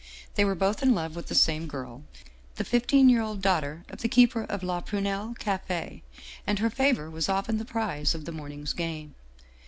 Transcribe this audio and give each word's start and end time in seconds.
They 0.33 0.43
were 0.45 0.55
both 0.55 0.81
in 0.81 0.95
love 0.95 1.15
with 1.15 1.27
the 1.27 1.35
same 1.35 1.67
girl, 1.67 2.01
the 2.55 2.63
fifteen 2.63 3.07
year 3.07 3.21
old 3.21 3.39
daughter 3.39 3.85
of 3.87 4.01
the 4.01 4.09
keeper 4.09 4.45
of' 4.45 4.63
La 4.63 4.81
Prunelle' 4.81 5.37
Cafe, 5.45 6.01
and 6.47 6.57
her 6.57 6.71
favor 6.71 7.07
was 7.07 7.29
often 7.29 7.59
the 7.59 7.65
prize 7.65 8.15
of 8.15 8.25
the 8.25 8.31
morning's 8.31 8.73
game. 8.73 9.13